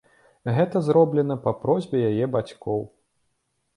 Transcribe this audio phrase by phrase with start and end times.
[0.55, 2.81] Гэта зроблена па просьбе яе бацькоў.